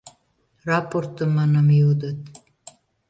Рапортым, 0.67 1.29
манам, 1.37 1.67
йодыт. 1.79 2.19